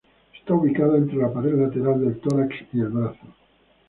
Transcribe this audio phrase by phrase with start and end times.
[0.35, 3.23] Está ubicada entre la pared lateral del tórax y el brazo.